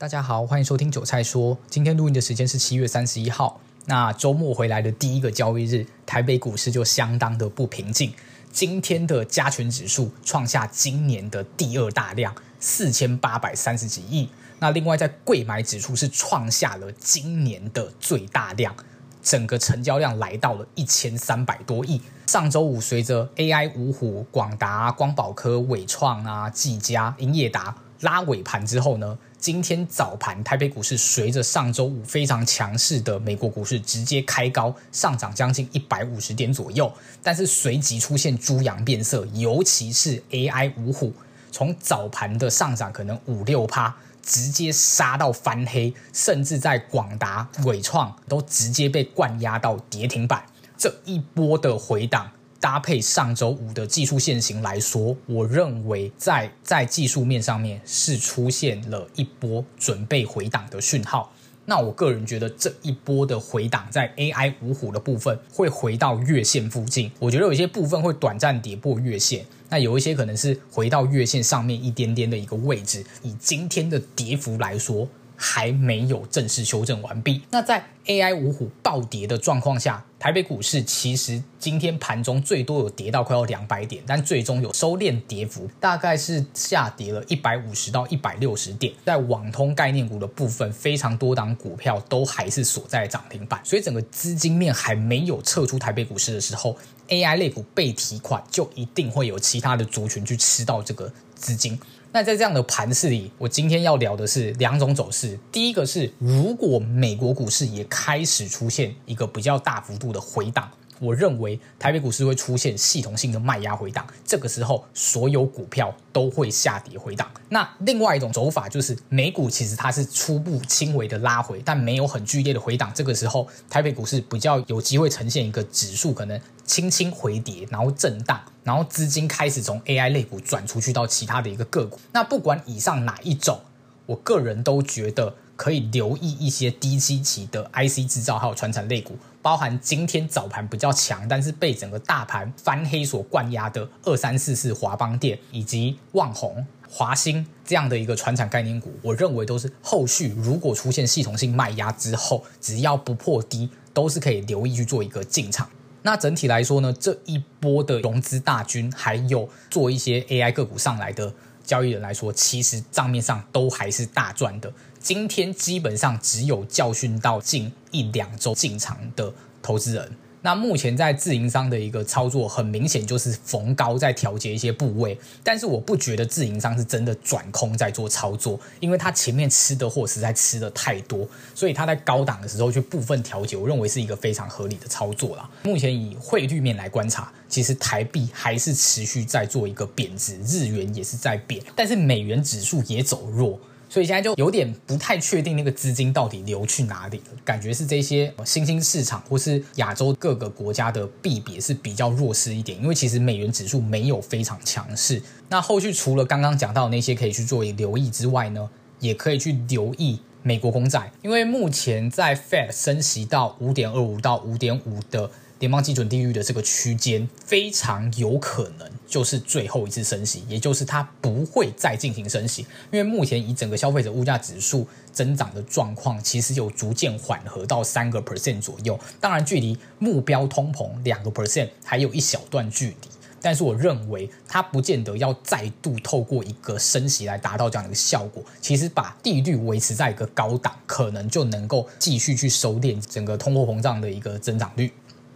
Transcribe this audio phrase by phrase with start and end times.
[0.00, 1.58] 大家好，欢迎收听韭菜说。
[1.68, 3.60] 今天录音的时间是七月三十一号。
[3.84, 8.10] 那周末回来的第一个交易日，台北股市就相当的不平静。
[8.50, 14.30] 今天的加权指数创下今年的第二大量，四千八百三十几亿。
[14.58, 18.74] 那另外在柜买指数是创下了今年的最大量，
[19.22, 22.00] 整个成交量来到了一千三百多亿。
[22.26, 36.90] 上周五随着 AI 五虎、广达、光宝科、伟创啊、技嘉、英业达拉尾盘之后呢，今天早盘，台北股市随着上周五非常强势的美国股市直接开高，上涨将近一百五十点左右。
[37.22, 41.12] 但是随即出现猪羊变色，尤其是 AI 五虎，
[41.52, 50.42] 从早盘的上涨可能五六趴，直接杀到翻黑，甚至在广达、纬创都直接被灌压到跌停板。
[50.78, 52.30] 这一波的回档。
[52.60, 61.32] 搭配上周五的技术线型来说，我认为在在技术面上面是出现了一波准备回档的讯号。
[61.66, 73.04] 那我个人觉得这一波的回档在 AI 五虎的部分会回到月线附近，我觉得有些部分会短暂跌破月线，那有一些可能是回到月线上面一点点的一个位置。
[73.22, 75.08] 以今天的跌幅来说，
[75.42, 77.40] 还没有正式修正完毕。
[77.50, 88.92] 那在 AI 五虎暴跌的状况下，台北股市其实今天盘中最多有跌到快要两百点，但最终有收敛跌幅，大概是下跌了一百五十到一百六十点。
[89.06, 96.76] 在网通概念股的部分，非常多档股票都还是锁在涨停板，所以整个资金面还没有撤出台北股市的时候
[97.08, 101.78] ，AI 类股被提款，就一定会有其他的族群去吃到这个资金。
[102.12, 105.38] 那在这样的盘势里，我今天要聊的是两种走势。
[105.52, 110.68] 第一个是，如果美国股市也开始出现一个比较大幅度的回档。
[111.00, 117.28] 我认为台北股市会出现系统性的卖压回档，这个时候所有股票都会下跌回档。
[117.48, 122.92] 那另外一种走法就是美股其实它是初步轻微的拉回，但没有很剧烈的回档。
[122.94, 131.98] 这个时候台北股市比较有机会呈现一个指数可能轻轻回跌，然后震荡，然后资金开始从 AI 类股转出去到其他的一个个股。
[132.12, 133.58] 那不管以上哪一种，
[134.06, 135.34] 我个人都觉得。
[135.60, 155.68] 可以留意一些低基期的 IC 制造，还有传产类股，包含今天早盘比较强，但是被整个大盘翻黑所灌压的二三四四华邦电以及旺宏、华兴这样的一个传产概念股，我认为都是后续如果出现系统性卖压之后，只要不破低，都是可以留意去做一个进场。
[156.00, 161.30] 那整体来说呢，这一波的融资大军，还有做一些 AI 个股上来的
[161.62, 164.72] 交易人来说，其实账面上都还是大赚的。
[165.00, 170.12] 今天基本上只有教训到近一两周进场的投资人。
[170.42, 175.18] 那目前在自营商的一个操作，很明显就是逢高在调节一些部位。
[175.42, 185.48] 但是我不觉得自营商是真的转空在做操作，因为他前面吃的货实在吃的太多，所以他在高档的时候去部分调节，我认为是一个非常合理的操作啦。
[185.62, 193.58] 目前以汇率面来观察，其实台币还是持续在做一个贬值，日元也是在贬，但是美元指数也走弱。
[193.90, 205.20] 所以现在就有点不太确定那个资金到底流去哪里了，感觉是这些新兴市场或是亚洲各个国家的币别是比较弱势一点，因为其实美元指数没有非常强势。
[205.48, 215.30] 那后续除了刚刚讲到那些可以去做留意之外呢，也可以去留意美国公债，因为目前在 Fed 升息到五点二五到五点五的。
[215.60, 228.98] 联邦基准利率的这个区间非常有可能就是最后一次升息，也就是它不会再进行升息，因为目前以整个消费者物价指数增长的状况，其实有逐渐缓和到三个 percent 左右。
[229.20, 233.08] 当然，距离目标通膨两个 percent 还有一小段距离，
[233.42, 238.42] 但是我认为它不见得要再度透过一个升息来达到这样的一个效果。
[238.62, 244.90] 其实把利率维持在一个高档，可能就能够继续去收敛整个通货膨胀的一个增长率。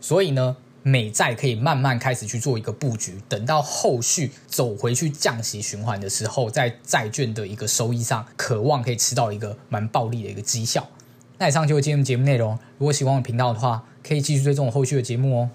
[0.00, 10.88] 所以呢，美债可以慢慢开始去做一个布局，等到后续走回去降息循环的时候，在债券的一个收益上，渴望可以吃到一个蛮暴利的一个绩效。
[11.38, 12.58] 那以上就是今天节目内容。
[12.78, 15.50] 如果喜欢我频道的话，可以继续追踪我后续的节目哦。